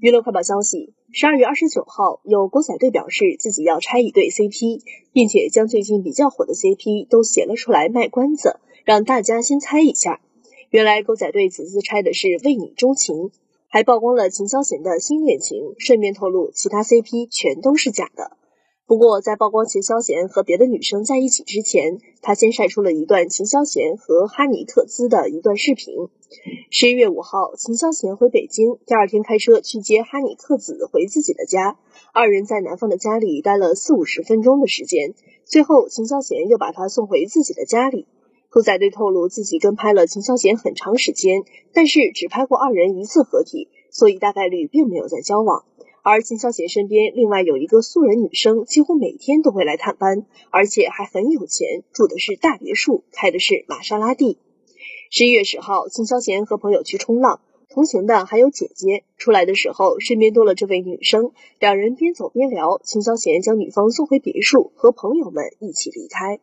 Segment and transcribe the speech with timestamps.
[0.00, 4.80] 娱乐快报消息：十二月二十九号，有狗仔队表示自己要拆一对 CP，
[5.12, 10.22] 并且将最近比较火的 CP 都写了出来卖关子，让大家先猜一下。
[10.70, 13.30] 原来狗仔队此次拆的是为你钟情，
[13.68, 18.38] 还曝光了秦霄贤的新恋情，顺便透露其他 CP 全都是假的。
[18.86, 25.94] 不过，在曝光秦霄贤和别的女生在一起之前，他先晒出了一段秦霄贤和哈尼克孜的一段视频。
[26.70, 31.78] 十一月五号，秦霄贤回北京，第二天开车去接哈尼克孜回自己的家。
[32.12, 35.14] 二人在男方的家里待了四五十分钟的时间，
[35.46, 38.06] 最后秦霄贤又把他送回自己的家里。
[38.50, 45.64] 狗仔队透露自己跟拍了秦霄贤很长时间，但是只拍过二人一次合体，所以大概率并没有在交往。
[46.06, 54.36] 而秦霄贤身边另外有一个素人女生，几乎每天都会来探班，而且还很有钱，住的是大别墅，开的是玛莎拉蒂。
[55.10, 57.40] 十一月十号，秦霄贤和朋友去冲浪，
[57.70, 59.04] 同行的还有姐姐。
[59.16, 62.78] 出来的时候，身边多了这位女生，两人边走边聊。
[62.84, 66.38] 秦霄贤将女方送回别墅，和朋友们一起离开。